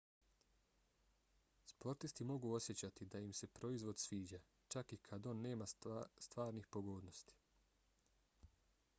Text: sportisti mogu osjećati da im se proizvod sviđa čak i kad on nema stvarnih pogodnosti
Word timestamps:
sportisti 1.71 2.23
mogu 2.29 2.53
osjećati 2.53 3.05
da 3.15 3.19
im 3.25 3.33
se 3.39 3.47
proizvod 3.59 3.99
sviđa 4.03 4.39
čak 4.67 4.93
i 4.93 4.97
kad 5.09 5.27
on 5.27 5.41
nema 5.41 5.67
stvarnih 6.27 6.67
pogodnosti 6.71 7.37